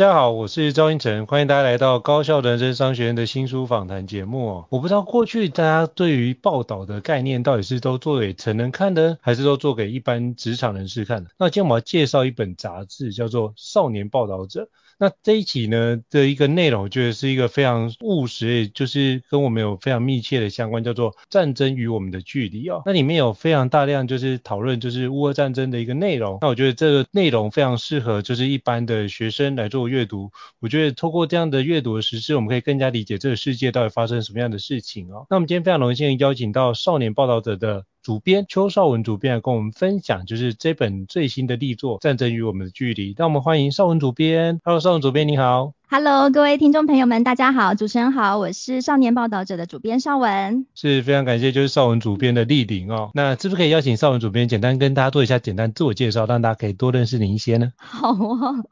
[0.00, 4.64] 大家好，我是赵胤丞，欢迎大家来到高效人生商学院的新书访谈节目。
[4.70, 11.28] 我不知道过去大家对于报道的概念到底是都做给成人看的，还是都做给一般职场人士看的？
[11.38, 14.62] 那今天我们要介绍一本杂志，叫做《少年报道者》。
[15.02, 22.82] 那这一期呢的一个内容，我觉得是一个非常务实，也就是跟我们有非常密切的相关，叫做战争与我们的距离哦。
[22.84, 26.36] 那里面有非常大量就是讨论就是乌俄战争的一个内容。
[26.42, 30.30] 那我觉得这个内容非常适合就是一般的学生来做阅读。
[30.60, 35.26] 我觉得透过这样的阅读的实施，我们可以更加理解这个世界到底发生什么样的事情哦。
[35.28, 37.84] 那我们今天非常荣幸邀请到少年报道者的。
[38.02, 43.12] 主编邱少文主编来跟我们分享，就是这本最新的力作《战争与我们的距离》。
[43.18, 44.58] 让我们欢迎邵文主编。
[44.64, 45.79] Hello，少文主编你好。
[45.92, 50.64] Hello，各位听众朋友们，大家好，主持人好，我是少年报道者的主编邵文。
[50.72, 53.10] 是非常感谢，就是邵文主编的莅临哦。
[53.12, 57.72] 那是不是可以邀请邵文主编简单跟大家做一下简单自我介绍，让大家可以多认识您一些呢？
[57.76, 58.64] 好哦，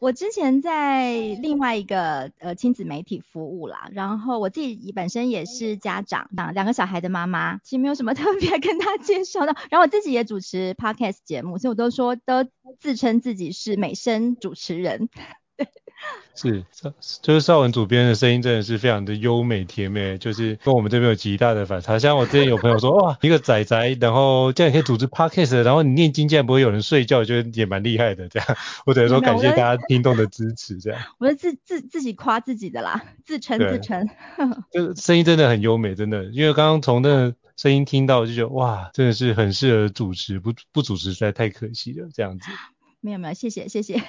[0.00, 9.54] 我之前在另外一个呃亲子媒体服务啦，然后我自己本身也是家长，两个小孩的妈妈，其实没有什么特别跟大家介绍的。
[9.68, 12.46] 然后我自己也主持 Podcast 节目，所以我都说都
[12.80, 15.10] 自称自己是美声主持人。
[16.34, 16.64] 是，
[17.20, 21.98] 就是少文主编的声音真的是非常的优美甜美，就是跟我们这边有极大的反差。
[21.98, 28.26] 像我之前有朋友说， 哇，一个仔仔，然后这样也可以组织 podcast，然后你念经竟然不会有人睡觉，我觉得也蛮厉害的。
[28.30, 28.48] 这样，
[28.86, 30.78] 我只能说感谢大家听众的支持。
[30.78, 34.08] 这样， 我是自自自己夸自己的啦，自称自称。
[34.72, 42.08] 就声音真的很优美，真的，因为刚刚从那个声音听到，就觉得哇，真的是很适合主持，不不主持实在太可惜了。
[42.14, 42.50] 这样子。
[43.02, 44.00] 没有没有，谢谢谢谢。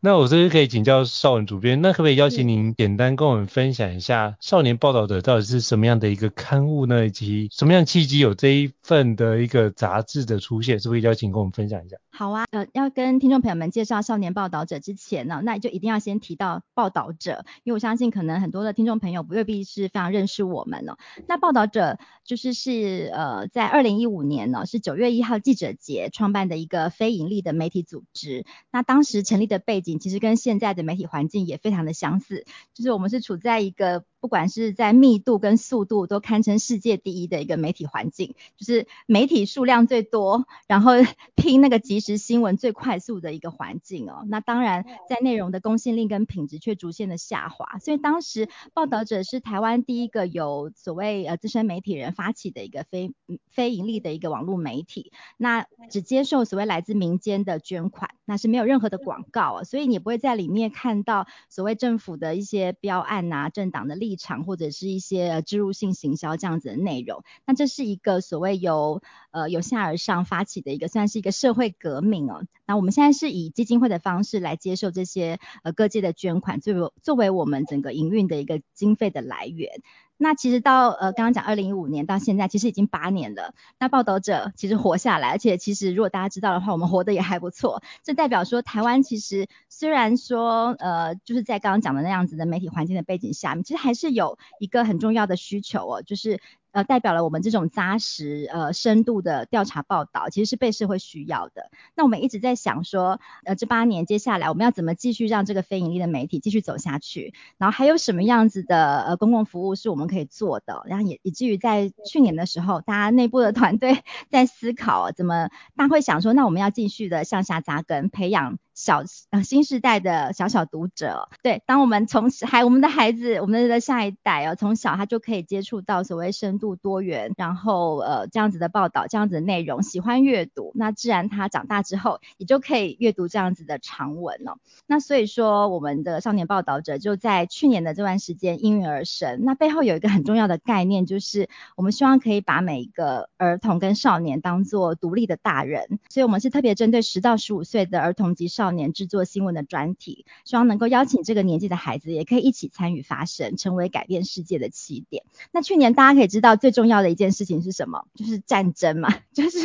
[0.00, 7.04] 那我是不是可以请教少文主编，那可不可以邀请您简单跟我们分享一下《少年报道者》到底是什么样的一个刊物呢？
[7.04, 10.78] 以及什么样契机有这一份的一个杂志的出现？
[10.78, 11.96] 是不是邀请跟我们分享一下？
[12.18, 20.96] 好啊，呃，要跟听众朋友们介绍《少年报道者》之前呢，那就一定要先提到报道者，因为我相信可能很多的听众朋友不未必是非常认识我们哦。
[21.28, 28.44] 那报道者就是是呃，在二零一五年呢，是九月一号记者节创办的一个非营利的媒体组织。
[28.72, 40.92] 那当时成立的背景其实跟现在的媒体环境也非常的相似，就是我们是处在一个不管是在密度跟速度都堪称世界第一的一个媒体环境，就是媒体数量最多，然后
[41.36, 44.24] 拼那个即时新闻最快速的一个环境哦。
[44.28, 53.12] 那当然在内容的公信力跟品质却逐渐的下滑，所以当时报道者是台湾第一个有所谓呃资深媒体人发起的一个非
[53.50, 69.02] 非盈利的一个网络媒体，那只接受所谓来自民间的捐款，那是没有任何的广告，所以你不会在里面看到所谓政府的一些标案啊、政党的立立场或者是一些植入性行销这样子的内容，那这是一个所谓由
[69.32, 72.46] 呃由下而上发起的一个算是一个社会革命哦。
[72.66, 79.82] 那我们现在是以基金会的方式来接受这些呃各界的捐款，作为作为我们整个营运的一个经费的来源。
[80.18, 83.54] 那其实到呃刚刚讲二零一五年到现在，其实已经八年了。
[83.78, 87.82] 那报道者其实活下来，而且其实如果大家知道的话，我们活得也还不错。
[88.02, 96.40] 这代表说台湾其实虽然说呃就是在刚刚讲的那样子的媒体环境的背景下面，其实还是有一个很重要的需求哦，就是。
[96.72, 101.70] 呃，代表了我们这种扎实、呃深度的调查报道，其实是被社会需要的。
[101.94, 107.32] 那我们一直在想说，呃，这八年接下来我们要怎么继续让这个非盈利的媒体继续走下去？
[107.56, 110.82] 然后还有什么样子的呃公共服务是我们可以做的？
[110.86, 118.58] 然后也以至于在去年的时候，大家内部的团队 在思考怎么，大会想说，那我们要继续的向下扎根，培养。
[118.78, 134.58] 小呃新时代的小小读者，对，当我们从孩我们的孩子，我们的下一代哦，从小他就可以接触到所谓深度多元，然后呃这样子的报道，这样子的内容，喜欢阅读，那自然他长大之后也就可以阅读这样子的长文哦。
[134.86, 139.40] 那所以说，我们的少年报道者就在去年的这段时间应运而生。
[139.42, 155.24] 那背后有一个很重要的概念，就是我们希望可以把每一个儿童跟少年当做独立的大人，所以我们是特别针对十到十五岁的儿童及少少年制作新闻的专题，希望能够邀请这个年纪的孩子也可以一起参与发声，成为改变世界的起点。
[155.52, 158.04] 那去年大家可以知道最重要的一件事情是什么？
[158.14, 159.58] 就是战争嘛， 就是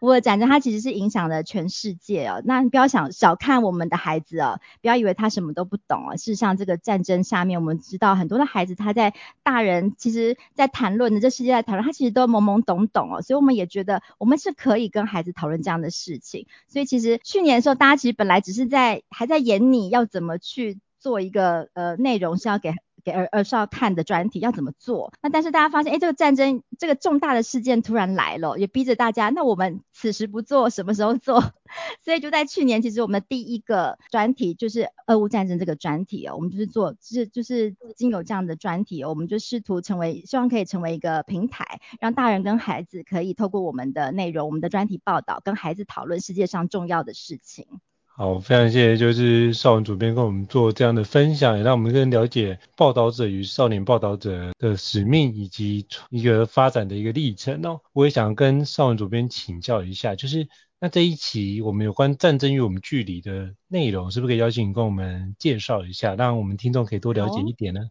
[0.00, 2.42] 乌俄战争，它其实是影响了全世界哦。
[2.44, 6.16] 那不要想小看我们的孩子哦，不要以为他什么都不懂哦。
[6.16, 9.14] 事实上，这个战争下面，我们知道很多的孩子他在
[9.44, 13.22] 大人其实在谈论的这世界在谈论，他其实都懵懵懂懂哦。
[13.22, 16.48] 所以我们也觉得我们是可以跟孩子讨论这样的事情。
[16.66, 22.72] 所以其实去年的时候，大家其实本来只是在还在演你要怎么去做一个呃内容是要给。
[23.04, 25.14] 给儿儿少看的专题要怎么做？
[25.22, 29.30] 那但是大家发现，哎，这个战争这个重大的事件突然来了，也逼着大家。
[29.30, 31.40] 那我们此时不做，什么时候做？
[32.04, 47.80] 所以就在去年，其实我们的第一个专题就是俄乌战争这个专题哦，我们就是做，就是就是经有这样的专题，我们就试图成为，希望可以成为一个平台，让大人跟孩子可以透过我们的内容、我们的专题报道，跟孩子讨论世界上重要的事情。
[48.18, 57.80] 好，非常谢谢，就是邵文主编跟我们做这样的分享，也让我们更了解报道者与少年报道者的使命以及一个发展的一个历程哦。
[57.92, 60.48] 我也想跟邵文主编请教一下，就是
[60.80, 67.82] 那这一期我们有关战争与我们距离的内容，是不是可以邀请你跟我们介绍一下，让我们听众可以多了解一点呢？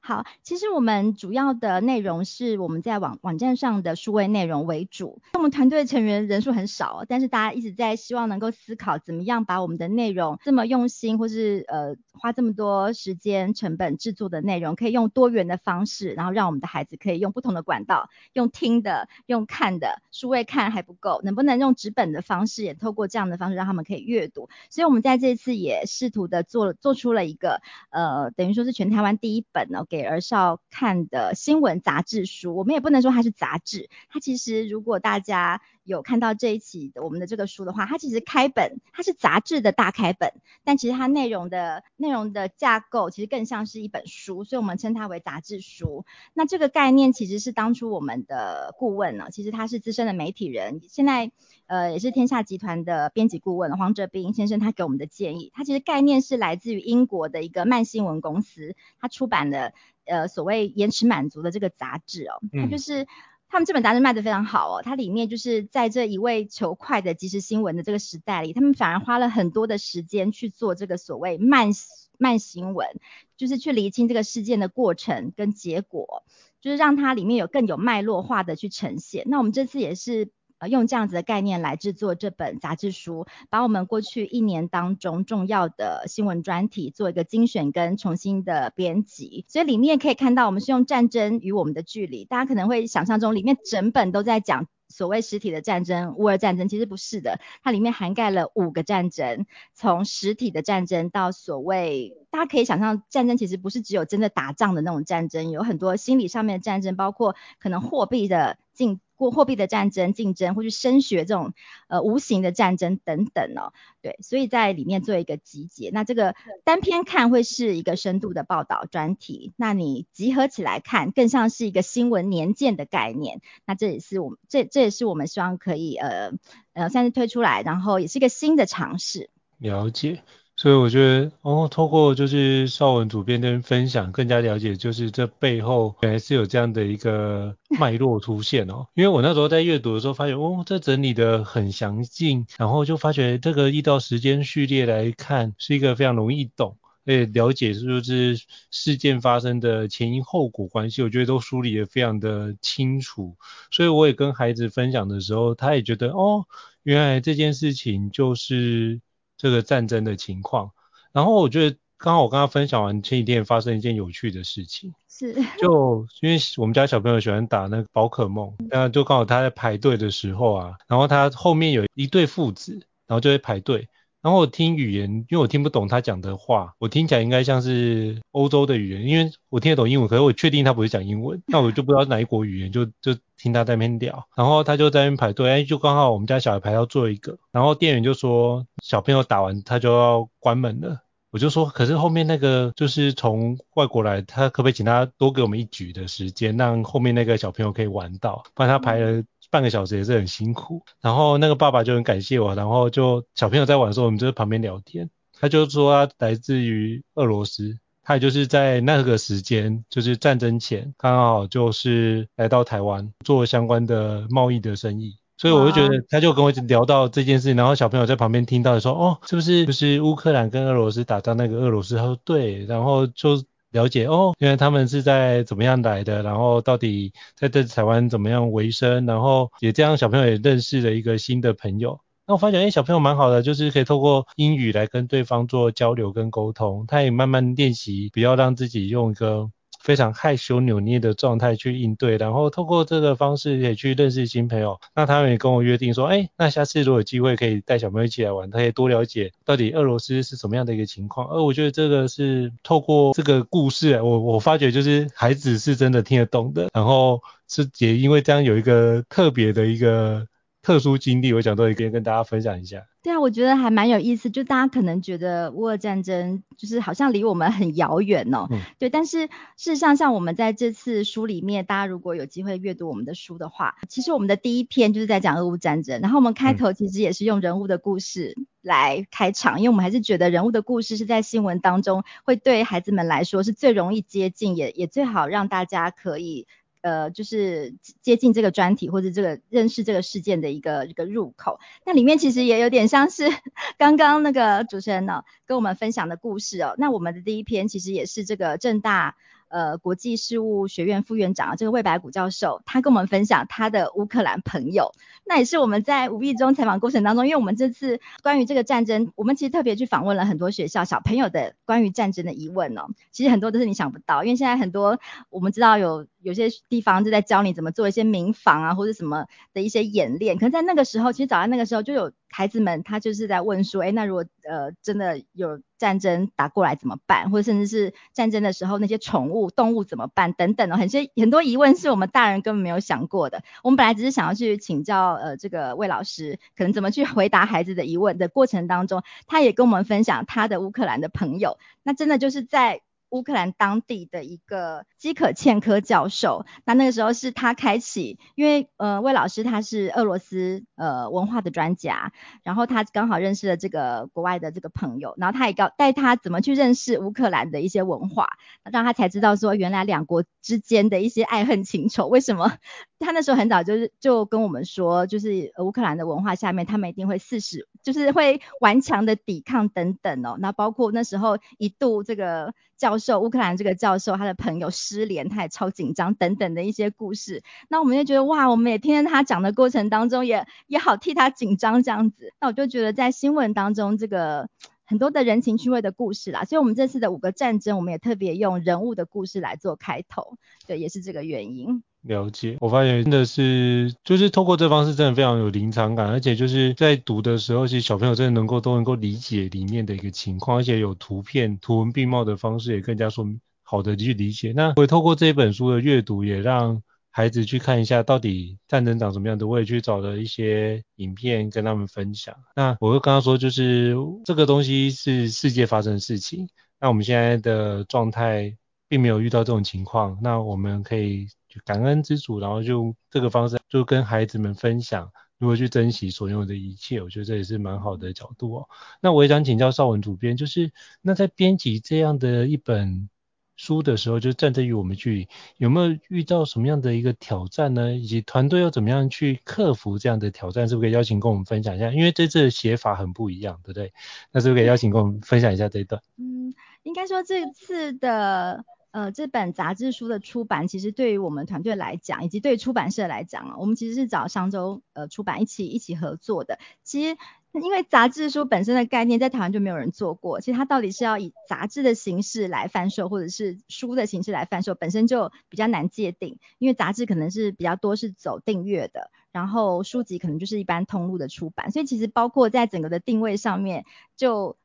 [0.00, 5.20] 好，其实我们主要的内容是我们在网网站上的数位内容为主。
[5.34, 24.48] 我们团队成员人数很少，但是大家一直在希望能够思考怎么样把我们的内容这么用心，或是呃花这么多时间成本制作的内容，可以用多元的方式，然后让我们的孩子可以用不同的管道，用听的，用看的，数位看还不够，能不能用纸本的方式，也透过这样的方式让他们可以阅读？
[24.70, 27.60] 所以我们在这次也试图的做做出了一个
[27.90, 29.84] 呃，等于说是全台湾第一本呢。
[29.88, 33.88] 给儿少看的新闻杂志书，我们也不能说它是杂志。
[34.08, 40.32] 它其实，如果大家有看到这一期的我们的这个书的话，它其实开本，它是杂志的大开本，
[40.64, 46.04] 但其实它内容的内容的架构其实更像是一本书，所以我们称它为杂志书。
[46.34, 51.30] 那这个概念其实是当初我们的顾问呢，其实他是资深的媒体人，现在
[51.66, 59.72] 呃也是天下集团的编辑顾问黄哲斌先生，他给我们的建议，他其实概念是来自于英国的一个慢新闻公司，他出版的。
[60.04, 63.06] 呃，所谓延迟满足的这个杂志哦，它就是
[63.48, 71.70] 他们这本杂志卖得非常好哦，它里面就是在这一位求快的即时新闻的这个时代里，他们反而花了很多的时间去做这个所谓慢
[72.18, 72.88] 慢新闻，
[73.36, 76.24] 就是去厘清这个事件的过程跟结果，
[76.60, 79.24] 就是让它里面有更有脉络化的去呈现。
[79.26, 80.30] 那我们这次也是。
[80.58, 94.66] 呃，用这样子的概念来制作这本杂志书，把我们过去一年当中重要的新闻专题做一个精选跟重新的编辑，所以里面可以看到，我们是用战争与我们的距离，大家可能会想象中里面整本都在讲。
[94.88, 99.44] 所谓实体的战争，乌尔战争其实不是的，它里面涵盖了五个战争，
[99.74, 109.00] 从实体的战争到所谓，大家可以想象，战争其实不是只有真的打仗的那种战争，有很多心理上面的战争，包括可能货币的竞。
[109.16, 111.54] 过货币的战争、竞争，或是升学这种
[111.88, 113.72] 呃无形的战争等等哦，
[114.02, 115.90] 对，所以在里面做一个集结。
[115.90, 116.34] 那这个
[116.64, 123.40] 单篇看会是一个深度的报道专题，那你集合起来看，更像是一个新闻年鉴的概念。
[123.64, 126.32] 那这也是我们这这也是我们希望可以呃
[126.74, 129.30] 呃算是推出来，然后也是一个新的尝试。
[129.58, 130.22] 了解。
[130.58, 138.86] 所以我觉得，哦，透过就是绍文主编的分享，更加了解就是这背后原来是有这样的一个脉络出现哦。
[138.96, 153.36] 因为我那时候在阅读的时候发现，哦，这整理的很详尽，然后就发觉这个依照时间序列来看，是一个非常容易懂，而且了解就是事件发生的前因后果关系，我觉得都梳理的非常的清楚。
[153.70, 156.46] 所以我也跟孩子分享的时候，他也觉得，哦，
[156.82, 159.02] 原来这件事情就是。
[159.36, 160.70] 这个战争的情况，
[161.12, 172.72] 然后我觉得刚好我跟他分享完，前几天也发生一件有趣的事情，是，就因为我们家小朋友喜欢打那个宝可梦，那就刚好他在排队的时候啊，然后他后面有一对父子，
[173.06, 173.88] 然后就会排队。
[174.26, 184.26] 然后我听语言，因为我听不懂他讲的话，我听起来应该像是欧洲的语言，因为我听得懂英文，可是我确定他不是讲英文， 那我就不知道哪一国语言，就就听他在那边聊。
[184.34, 191.02] 然后他就在那边排队，哎，就刚好我们家小孩排到最后一个，然后店员就说小朋友打完他就要关门了，
[191.36, 199.22] 我就说可是后面那个就是从外国来，他可不可以请他多给我们一局的时间，让后面那个小朋友可以玩到，不然他排了。
[199.50, 205.08] 半个小时也是很辛苦，然后那个爸爸就很感谢我，然后就小朋友在玩的时候，我们就在旁边聊天。
[205.38, 215.16] 他就说他来自于俄罗斯，他也就是在那个时间，就是战争前，刚好就是来到台湾做相关的贸易的生意。
[215.38, 221.96] 所以我就觉得他就跟我聊到这件事，然后小朋友在旁边听到的时候，哦，是不是就是乌克兰跟俄罗斯打仗那个俄罗斯？
[221.96, 232.00] 他说对，然后就了解哦，原来他们是在怎么样来的，然后到底在这台湾怎么样维生，然后也这样小朋友也认识了一个新的朋友。
[232.26, 239.48] 那我发现，哎，小朋友蛮好的，就是可以透过英语来跟对方做交流跟沟通，他也慢慢练习，不要让自己用一个
[239.86, 244.80] 非常害羞扭捏的状态去应对，然后透过这个方式也去认识新朋友。
[244.96, 251.28] 那他们也跟我约定说，哎，那下次如果有机会可以带小朋友一起来玩，他也多了解到底俄罗斯是什么样的一个情况。
[251.28, 260.26] 而我觉得这个是透过这个故事，我我发觉就是孩子是真的听得懂的，然后是也因为这样有一个特别的一个。
[260.66, 262.88] 特殊经历，我想都可以跟大家分享一下。
[263.00, 264.28] 对啊，我觉得还蛮有意思。
[264.28, 268.48] 就大家可能觉得乌俄战争就是好像离我们很遥远哦。
[268.50, 268.58] 嗯。
[268.80, 279.60] 对，但是事实上，像我们在这次书里面，大家如果有机会阅读我们的书的话，其实我们的第一篇就是在讲俄乌战争，然后我们开头其实也是用人物的故事来开场，嗯。
[279.60, 286.48] 因为我们还是觉得人物的故事是在新闻当中会对孩子们来说是最容易接近，也也最好让大家可以。
[286.86, 291.58] 呃，就是接近这个专题或者这个认识这个事件的一个一个入口。
[291.84, 293.24] 那里面其实也有点像是
[293.76, 296.76] 刚刚那个主持人呢跟我们分享的故事哦。
[296.78, 299.16] 那我们的第一篇其实也是这个正大。
[299.48, 304.92] 呃，国际事务学院副院长这个魏白谷教授，他跟我们分享他的乌克兰朋友，
[305.24, 314.98] 那也是我们在无意中采访过程当中，因为我们这次关于这个战争，我们其实特别去访问了很多学校小朋友的关于战争的疑问哦，其实很多都是你想不到，因为现在很多
[315.30, 322.12] 我们知道有有些地方就在教你怎么做一些民防啊，或者什么的一些演练，可能在那个时候，其实早在那个时候就有。
[322.28, 327.30] 孩子们，他就是在问说，哎，那如果呃真的有战争打过来怎么办？
[327.30, 330.32] 或者甚至是战争的时候那些宠物动物怎么办？
[330.32, 333.42] 等等的，很些很多疑问是我们大人根本没有想过的。
[333.62, 342.80] 我们本来只是想要去请教呃这个魏老师，可能怎么去回答孩子的疑问的过程当中，他也跟我们分享他的乌克兰的朋友，那真的就是在。
[343.10, 358.28] 乌克兰当地的一个基可茜科教授，那那个时候是他开启，因为呃魏老师他是俄罗斯呃文化的专家，然后他刚好认识了这个国外的这个朋友，然后他也告带他怎么去认识乌克兰的一些文化，
[358.70, 362.58] 让他才知道说原来两国之间的一些爱恨情仇，为什么？
[362.98, 372.54] 他那时候很早就是就跟我们说，就是乌克兰的文化下面他们一定会四十，就是会顽强的抵抗等等哦，那包括那时候一度这个。
[372.76, 377.44] 教就，乌克兰这个教授，他的朋友失联，他也超紧张等等的一些故事。
[377.68, 382.32] 那我们就觉得哇，我们也听见他讲的过程当中，也也好替他紧张这样子。
[382.40, 384.48] 那我就觉得在新闻当中，这个
[384.84, 390.36] 很多的人情趣味的故事啦，所以我们这次的五个战争，我们也特别用人物的故事来做开头，
[390.66, 391.84] 对，也是这个原因。
[392.06, 403.26] 了解，我发现真的是，就是透过这方式真的非常有临场感，而且就是在读的时候，其实小朋友真的能够都能够理解里面的一个情况，而且有图片、图文并茂的方式，也更加说
[403.64, 404.52] 好的去理解。
[404.52, 412.36] 那我透过这本书的阅读，也让孩子去看一下到底战争长什么样的，我也去找了一些影片跟他们分享。
[412.54, 416.48] 那我会跟他说，就是这个东西是世界发生的事情，
[416.78, 418.56] 那我们现在的状态
[418.88, 421.26] 并没有遇到这种情况，那我们可以。
[421.64, 428.68] 感恩之主，然后就这个方式就跟孩子们分享如何去珍惜所拥有的一切，我觉得这也是蛮好的角度哦。
[429.00, 430.72] 那我也想请教邵文主编，就是
[431.02, 433.08] 那在编辑这样的一本
[433.56, 437.94] 书的时候，就战争与我们去，有没有遇到什么样的一个挑战呢？
[437.94, 440.68] 以及团队要怎么样去克服这样的挑战？
[440.68, 441.90] 是不是可以邀请跟我们分享一下？
[441.90, 443.92] 因为这次的写法很不一样，对不对？
[444.32, 446.02] 那是不是可以邀请跟我们分享一下这一段？
[446.18, 448.64] 嗯，应该说这次的。
[448.96, 456.58] 呃，这本杂志书的出版，其实对于我们团队来讲，以及对于出版社来讲啊，我们其实是找商周呃出版一起一起合作的。
[456.82, 457.18] 其实，
[457.52, 466.38] 因为杂志书本身的概念在台湾就没有人做过，其实它到底是要以杂志的形式来贩售，或者是书的形式来贩售，本身就比较难界定。
[466.58, 473.84] 因为杂志可能是比较多是走订阅的，然后书籍可能就是一般通路的出版，所以其实包括在整个的定位上面
[474.16, 474.56] 就。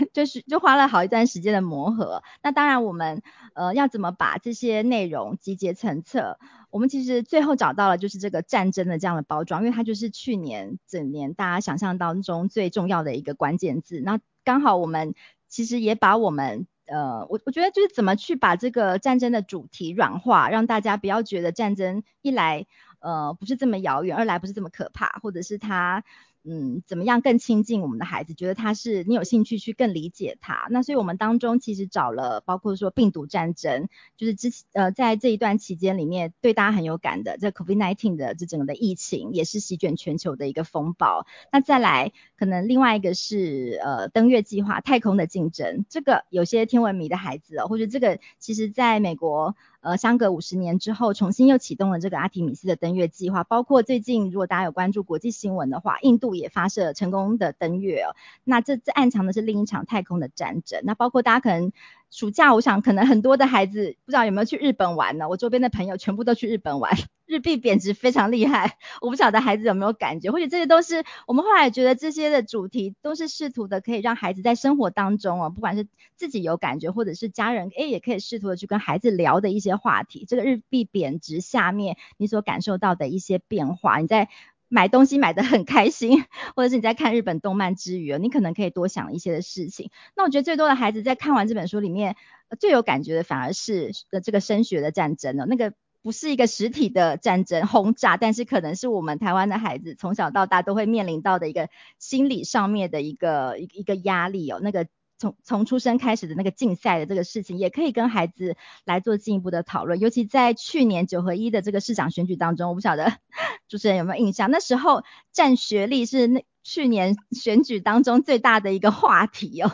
[0.12, 3.22] 就是就花了好一段时间的磨合，那当然我们
[3.54, 6.38] 呃要怎么把这些内容集结成册，
[6.70, 14.00] 我们其实最后找到了就是这个战争的这样的包装，因为它就是去年整年大家想象当中最重要的一个关键字。
[14.00, 15.14] 那刚好我们
[15.48, 22.66] 其实也把我们呃我我觉得就是怎么去把这个战争的主题软化，让大家不要觉得战争一来
[23.00, 26.04] 呃不是这么遥远，二来不是这么可怕，或者是它。
[26.44, 30.66] 嗯，怎么样更亲近我们的孩子，觉得他是你有兴趣去更理解他。
[30.70, 41.26] 那所以我们当中其实找了包括说病毒战争，就是之呃在这一段期间里面对大家很有感的这 COVID-19 的这整个的疫情也是席卷全球的一个风暴。
[41.52, 49.54] 那再来可能另外一个是呃登月计划，太空的竞争，这个有些天文迷的孩子哦，或者这个其实在美国。
[49.82, 53.42] 呃，相隔五十年之后，重新又启动了这个阿提米斯的登月计划。
[53.42, 58.14] 包括最近，如果大家有关注国际新闻的话，印度也发射成功的登月哦。
[58.44, 60.80] 那这这暗藏的是另一场太空的战争。
[60.84, 61.72] 那包括大家可能
[62.12, 65.28] 暑假，我想可能很多的孩子不知道有没有去日本玩呢？
[65.30, 66.92] 我周边的朋友全部都去日本玩。
[67.24, 80.26] 日币贬值非常厉害，我不晓得孩子有没有感觉，或许这些都是我们后来觉得这些的主题都是试图的，可以让孩子在生活当中哦，不管是自己有感觉，或者是家人诶也可以试图的去跟孩子聊的一些话题。
[80.28, 84.28] 这个日币贬值下面，你所感受到的一些变化，你在
[84.72, 86.24] 买东西买得很开心，
[86.56, 89.90] 或者是你在看日本动漫之余哦，你可能可以多想一些的事情。
[90.16, 92.16] 那我觉得最多的孩子在看完这本书里面，
[92.58, 95.74] 最有感觉的反而是呃这个升学的战争了，那个。
[96.04, 101.68] 不是一个实体的战争轰炸，但是可能是我们台湾的孩子从小到大都会面临到的一个
[102.00, 104.58] 心理上面的一个一一个压力哦。
[104.60, 104.88] 那个
[105.22, 110.00] 从从出生开始的那个竞赛的这个事情，也可以跟孩子来做进一步的讨论。
[110.00, 113.12] 尤其在去年九合一的这个市长选举当中，我不晓得
[113.68, 119.70] 主持人有没有印象，那时候战学历是那去年选举当中最大的一个话题哦。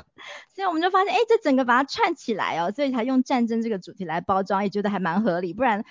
[0.55, 5.85] 所以我们就发现，哎，这整个把它串起来哦，所以才用战争这个主题来包装，也觉得还蛮合理，不然。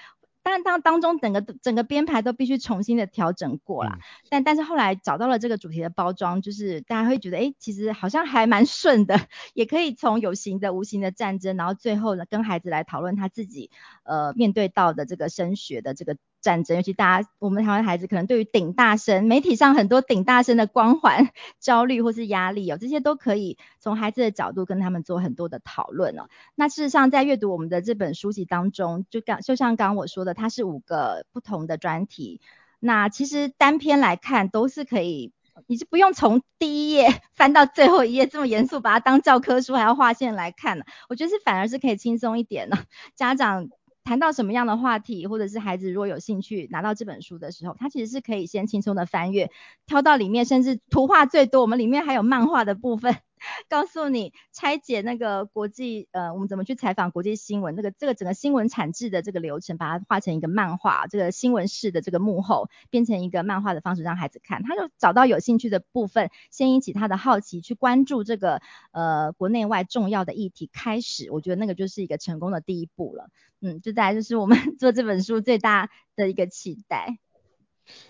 [0.49, 9.19] 但当当中整个整个编排都必须重新的调整过了，嗯、但但是后来找到了这个主题的包装，就是大家会觉得，哎，其实好像还蛮顺的，
[9.53, 13.69] 也可以从有形的、无形的战争，然后最后呢，跟孩子来讨论他自己
[14.03, 16.17] 呃面对到的这个升学的这个。
[16.47, 26.29] 战争，尤其大家，我们台湾孩子可能对于顶大生，媒体上很多顶大生的光环、焦虑或是压力哦，这些都可以从孩子的角度跟他们做很多的讨论哦。
[26.55, 32.39] 那事实上，在阅读我们的这本书籍当中，就刚就像刚刚我说的，它是五个不同的专题。
[32.79, 35.33] 那其实单篇来看都是可以，
[35.67, 40.85] 你是不用从第一页 翻到最后一页这么严肃，把它当教科书还要划线来看了。
[41.09, 42.77] 我觉得是反而是可以轻松一点呢，
[43.15, 43.67] 家长。
[44.07, 49.51] 谈到什么样的话题，或者是孩子如果有兴趣拿到这本书的时候，他其实是可以先轻松的翻阅，
[49.85, 53.17] 挑到里面，甚至图画最多，我们里面还有漫画的部分，
[53.69, 73.29] 告诉你拆解那个国际，呃，我们怎么去采访国际新闻，那个这个整个新闻产制的这个流程，把它画成一个漫画，这个新闻室的这个幕后，变成一个漫画的方式让孩子看，他就找到有兴趣的部分，先引起他的好奇，去关注这个呃国内外重要的议题，开始，我觉得那个就是一个成功的第一步了。
[73.59, 77.17] 嗯，就大概就是我们 做这本书最大的一个期待。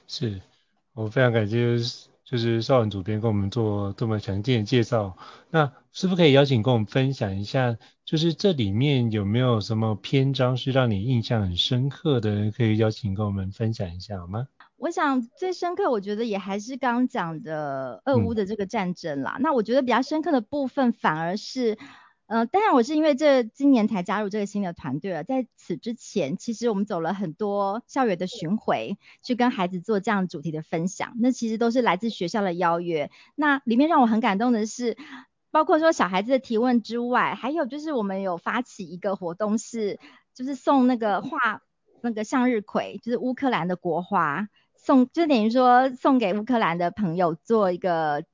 [0.08, 0.42] 是，
[0.94, 1.78] 我非常感谢，
[2.30, 5.16] 就是邵文主编跟我们做这么详尽的介绍。
[5.50, 12.52] 那是不是可以邀请跟我们分享一下，就是这里面有没有什么篇章是让你印象很深刻的？
[12.52, 14.48] 可以邀请跟我们分享一下好吗？
[14.76, 19.38] 我想最深刻，我觉得也还是刚刚讲的俄乌的这个战争啦。
[19.38, 21.78] 嗯、那我觉得比较深刻的部分，反而是。
[22.28, 25.24] 呃，当然我是因为这今年才加入这个新的团队了。
[25.24, 31.14] 在此之前，其实我们走了很多校园的巡回，去跟孩子做这样主题的分享。
[31.20, 33.10] 那其实都是来自学校的邀约。
[33.36, 34.98] 那里面让我很感动的是，
[35.52, 40.00] 包括说小孩子的提问之外，还有就是我们有发起一个活动是，是
[40.34, 41.62] 就是送那个画
[42.02, 48.26] 那个向日葵，就是乌克兰的国花，送就等于说送给乌克兰的朋友做一个。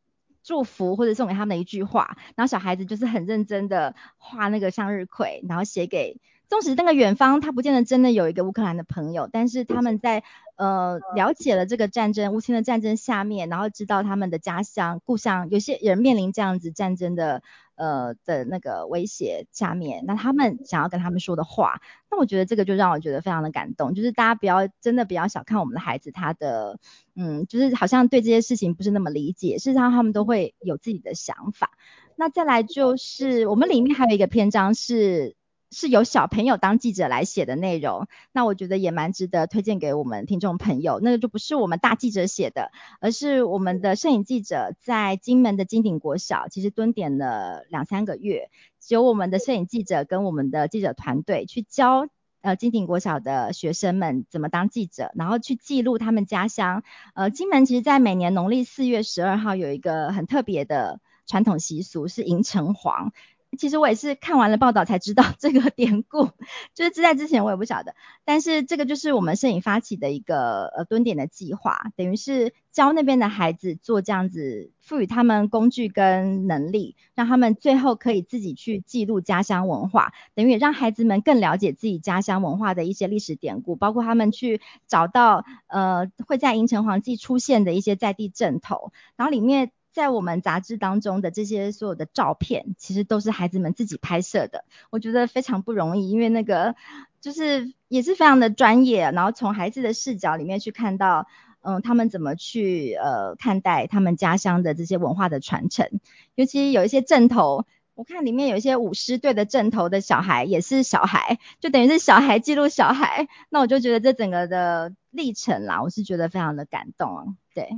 [0.43, 10.23] 祝福或者送给他们的一句话，然后小孩子就是很认真的画那个向日葵，然后写给，纵使那个远方他不见得真的有一个乌克兰的朋友，但是他们在
[10.56, 17.41] 呃了解了这个战争，乌青的战争下面，然后知道他们的家乡故乡有些人面临这样子战争的。
[17.75, 26.77] 呃的那个威胁下面，那他们想要跟他们说的话，那我觉得这个就让我觉得非常的感动，就是大家不要真的不要小看我们的孩子，他的
[27.15, 31.71] 嗯，就是好像对这些事情不是那么理解，事实上他们都会有自己的想法。
[32.15, 35.36] 那再来就是我们里面还有一个篇章是。
[35.74, 41.02] 是由小朋友当记者来写的内容，那我觉得也蛮值得推荐给我们听众朋友。
[41.02, 52.08] 那个就不是我们大记者写的，而是我们的摄影记者在金门的金鼎国小，其实蹲点了两三个月，只有我们的摄影记者跟我们的记者团队去教
[52.42, 56.84] 呃金鼎国小的学生们怎么当记者，然后去记录他们家乡。
[57.16, 63.12] 呃，金门其实在每年农历四月十二号有一个很特别的传统习俗，是迎城隍。
[63.58, 66.30] 其实我也是看完了报道才知道 这个典故，
[66.74, 67.96] 就是在之前我也不晓得。
[68.26, 89.72] 但是这个就是我们摄影发起的一个呃蹲点的计划，等于是教那边的孩子做这样子，赋予他们工具跟能力，让他们最后可以自己去记录家乡文化，等于也让孩子们更了解自己家乡文化的一些历史典故，包括他们去找到呃会在迎城皇记出现的一些在地阵头，然后里面。
[89.93, 96.75] 在我们杂志当中的这些所有的照片，其实都是孩子们自己拍摄的，我觉得非常不容易，因为那个
[97.21, 101.27] 就是也是非常的专业，然后从孩子的视角里面去看到，
[101.62, 105.88] 嗯，他们怎么去呃看待他们家乡的这些文化的传承，
[106.36, 117.69] 尤其有一些镜头，我看里面有一些舞狮队的正头的小孩也是小孩，就等于是小孩记录小孩，那我就觉得这整个的历程啦，我是觉得非常的感动啊，对。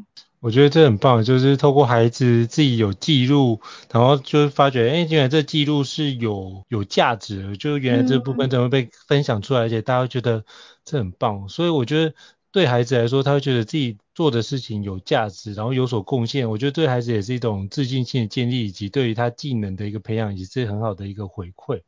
[0.41, 3.59] 我觉得这很棒，就是透过孩子自己有记录，
[3.91, 10.45] 然后就发觉，哎，原来这记录是有有价值的，就原来这部分怎么被分享出来，而且大家会觉得
[10.83, 12.13] 这很棒，所以我觉得
[12.51, 16.49] 对孩子来说，他会觉得自己做的事情有价值，然后有所贡献。
[16.49, 21.81] 我觉得对孩子也是一种自信心的建立，以及对于他技能的一个培养，也是很好的一个回馈。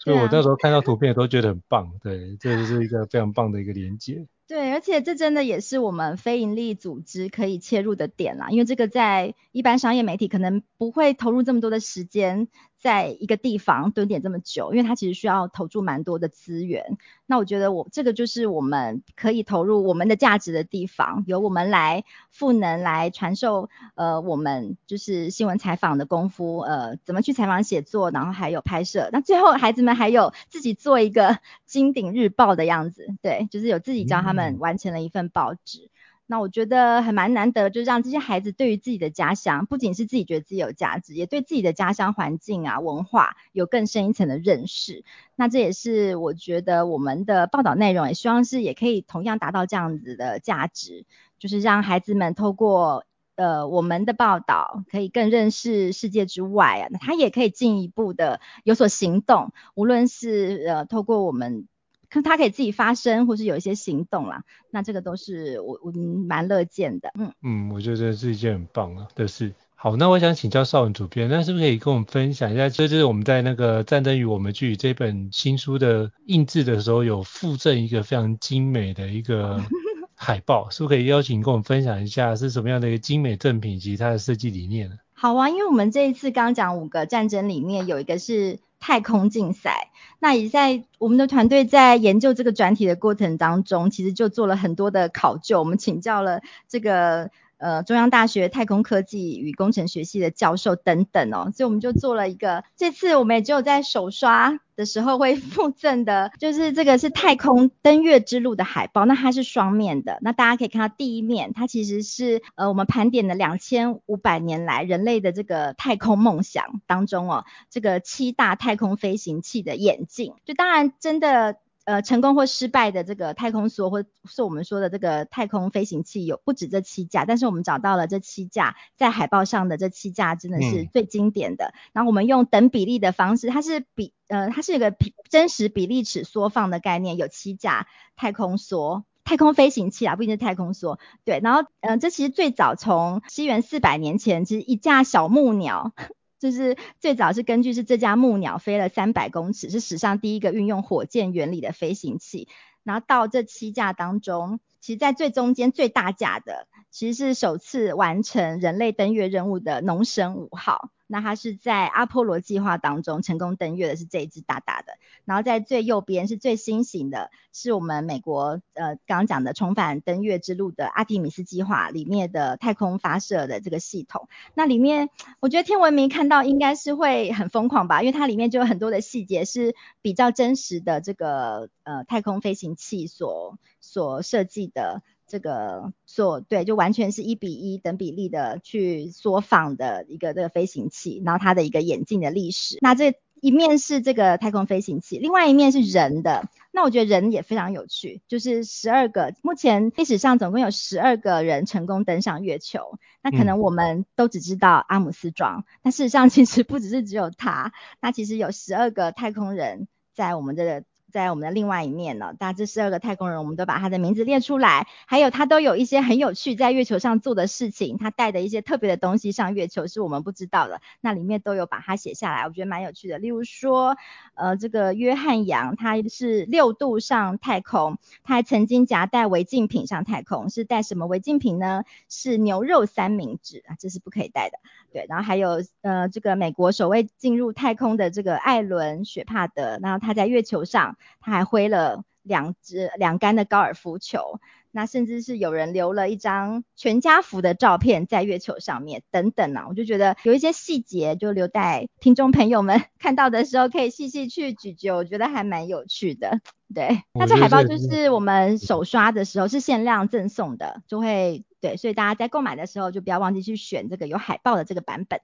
[0.00, 4.26] 所以我那时候看到图片都觉得很棒，对，这就是一个非常棒的一个连接。
[4.46, 12.48] 对，而且这真的也是我们非营利组织可以切入的点啦，因为这个在一般商业媒体可能不会投入这么多的时间。
[12.78, 16.96] 在一个地方蹲点这么久，因为它其实需要投注蛮多的资源。
[17.26, 29.10] 那我觉得我这个就是我们可以投入我们的价值的地方，由我们来赋能来传授呃我们就是新闻采访的功夫，呃怎么去采访写作，然后还有拍摄。
[29.12, 35.80] 那最后孩子们还有自己做一个 金鼎日报的样子，对，就是有自己教他们完成了一份报纸。
[35.84, 35.97] 嗯
[36.30, 45.04] 那我觉得还蛮难得，就让这些孩子对于自己的家乡，不仅是自己觉得自己有价值，也对自己的家乡环境啊、文化有更深一层的认识。
[45.36, 51.06] 那这也是我觉得我们的报道内容，也希望是也可以同样达到这样子的价值，
[51.38, 61.66] 就是让孩子们透过呃我们的报道，可以更认识世界之外啊，那他也可以进一步的有所行动，无论是呃透过我们。
[62.10, 69.52] 看他可以自己发声，或是有一些行动啦，那这个都是我我蛮乐见的，嗯嗯，我觉得这是一件很棒的的事。
[69.74, 79.62] 好，那我想请教邵文主编，那是不是可以跟我们分享一下，这就是我们在那个《战争与我们距离》这本新书的印制的时候，有附赠一个非常精美的一个
[80.16, 84.96] 海报，是不是可以邀请跟我们分享一下是什么样的一个精美赠品以及它的设计理念呢？
[85.20, 88.60] 好啊，因为我们这一次刚讲五个战争里面有一个是。
[88.80, 97.32] 太空竞赛，那也在我们的团队在研究这个转体的过程当中，其实就做了很多的考究，我们请教了这个。
[97.58, 121.56] 呃，中央大学太空科技与工程学系的教授等等哦，所以我们就做了一个，这次我们也只有在首刷的时候会附赠的，就是这个是太空登月之路的海报，那它是双面的，那大家可以看到第一面，它其实是呃我们盘点的两千五百年来人类的这个太空梦想当中哦，这个七大太空飞行器的演进，就当然真的。
[121.88, 131.64] 呃，成功或失败的这个太空梭，或是我们说的这个太空飞行器，有不止这七架，但是我们找到了这七架，在海报上的这七架真的是最经典的。
[131.64, 140.98] 嗯、然后我们用等比例的方式，它是比呃，它是一个比真实比例尺缩放的概念，有七架太空梭、太空飞行器啊，不一定是太空梭。
[141.24, 145.94] 对，然后呃，这其实最早从西元四百年前，其实一架小木鸟。
[146.38, 152.48] 就是最早是根据是这架木鸟飞了三百公尺，是史上第一个运用火箭原理的飞行器。
[152.84, 160.90] 然后到这七架当中，其实在最中间最大架的，其实是首次完成人类登月任务的农神五号。
[161.10, 164.98] 那它是在阿波罗计划当中成功登月的，是这一只大大的。
[165.24, 174.28] 然后在最右边是最新型的，是我们美国呃刚刚讲的重返登月之路的阿提米斯计划里面的太空发射的这个系统。
[174.52, 175.08] 那里面
[175.40, 185.02] 我觉得天文迷看到应该是会很疯狂吧，因为它里面就有很多的细节是比较真实的这个呃太空飞行器所所设计的。
[185.28, 192.78] 这个做对，就完全是一比一等比例的去缩放的一个这个飞行器，然后它的一个演进的历史。
[192.80, 196.48] 那这一面是这个太空飞行器，另外一面是人的。
[196.72, 202.98] 那我觉得人也非常有趣，就是十二个，目前历史上总共有十二个人成功登上月球。
[203.22, 210.84] 那可能我们都只知道阿姆斯壮，但事实上其实不只是只有他，那其实有十二个太空人在我们这个。
[211.10, 223.18] 在我们的另外一面呢，大致十二个太空人，我们都把他的名字列出来，还有他都有一些很有趣在月球上做的事情，他带的一些特别的东西上月球是我们不知道的，那里面都有把它写下来，我觉得蛮有趣的。
[223.18, 223.96] 例如说，
[224.34, 231.84] 呃，这个约翰杨他是六度上太空，他还曾经夹带违禁品上太空，是带什么违禁品呢？
[232.10, 234.58] 是牛肉三明治啊，这是不可以带的。
[234.92, 240.96] 对，然后还有呃，这个美国首位进入太空的这个艾伦雪帕德，然后他在月球上。
[241.20, 256.40] 他还挥了两只两杆的高尔夫球，那甚至是有人留了一张全家福的照片在月球上面，等等啊，我就觉得有一些细节就留待听众朋友们 看到的时候可以细细去咀嚼，我觉得还蛮有趣的。
[256.74, 265.20] 对， 那这海报就是我们首刷的时候是限量赠送的，就会对，所以大家在购买的时候就不要忘记去选这个有海报的这个版本。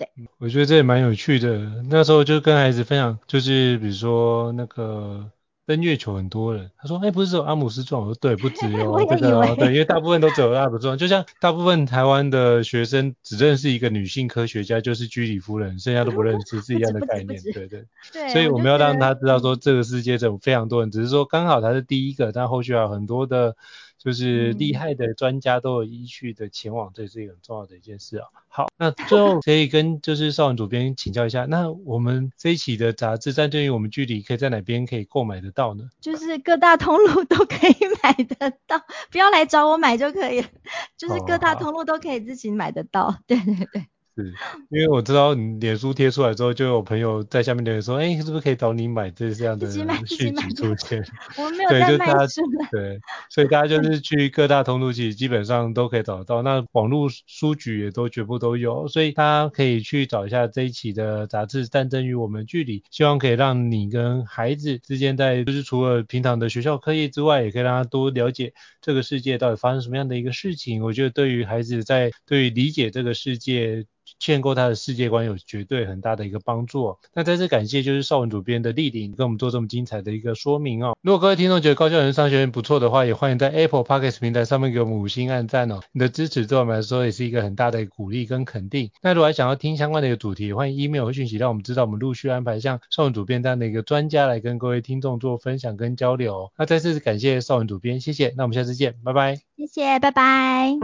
[0.00, 0.08] 对，
[0.38, 1.58] 我觉得这也蛮有趣的。
[1.90, 5.30] 那时候就跟孩子分享，就是比如说那个
[5.66, 17.84] 登月球很多人，他说，哎，不是只有阿姆斯壮，我说对，不只有 这个，对，因为大部分都只有阿姆斯壮，就像大部分台湾的学生只认识一个女性科学家，就是居里夫人，剩下都不认识，是一样的 概念，对对。
[18.10, 23.54] 对，所以我们要让他知道说，这个世界有非常多人，只是说刚好他是第一个，但后续还有很多的。
[24.02, 28.26] 就是厉害的专家都有依据的前往，这是一个很重要的一件事啊。
[28.48, 35.90] 好，那最 后可以跟就是邵文主编请教一下，那我们这一期的杂志在对于我们距离可以在哪边可以购买得到呢？
[36.00, 40.48] 就是各大通路都可以买得到，不要来找我买就可以了，
[40.96, 43.18] 就是各大通路都可以自己买得到。
[43.26, 43.86] 对对对。
[44.22, 44.34] 是，
[44.70, 49.70] 因为我知道你脸书贴出来之后，就有朋友在下面留言说，哎、欸，是不是可以找你买这这样的
[50.06, 51.04] 续集出现？
[51.36, 52.42] 我没有在卖书。
[52.70, 56.42] 对，所以大家就 是去各大通路，其实基本上都可以找得到。
[56.42, 70.82] 那网络书局也都全部都有，所以大家可以去找一下这一期的杂志《战争与我们距离》，希望可以让你跟孩子之间在就是除了平常的学校课业之外，也可以让他多了解这个世界到底发生什么样的一个事情。
[70.82, 73.86] 我觉得对于孩子在对于理解这个世界。
[74.18, 76.96] 建构他的世界观有绝对很大的一个帮助。
[77.14, 80.96] 那再次感谢就是邵文主编的莅临，跟我们做这么精彩的一个说明哦。
[81.00, 85.80] 如果各位听众觉得高校人商学院不错的话，也欢迎在 Apple Podcast 平台上面给我们五星按赞哦。
[85.92, 88.90] 你的支持对我们来说也是一个很大的鼓励跟肯定。
[89.00, 96.50] 那如果还想要听相关的一个主题，欢迎 email 和讯息让我们知道，我们陆续安排像邵文主编这样的一个专家来跟各位听众做分享跟交流。
[96.58, 98.34] 那再次感谢邵文主编，谢谢。
[98.36, 99.36] 那我们下次见，拜拜。
[99.56, 100.76] 谢谢，拜拜。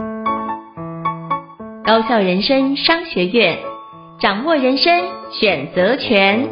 [1.85, 3.57] 高校人生商学院。
[4.19, 4.91] 掌握人生
[5.31, 6.49] 选择权。